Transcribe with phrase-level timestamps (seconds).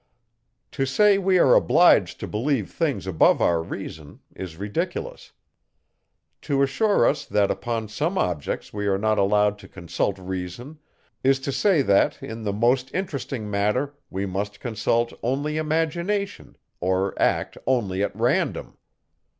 [0.71, 5.31] To say, we are obliged to believe things above our reason, is ridiculous.
[6.41, 10.79] To assure us, that upon some objects we are not allowed to consult reason,
[11.23, 17.13] is to say, that, in the most interesting matter, we must consult only imagination, or
[17.21, 18.77] act only at random.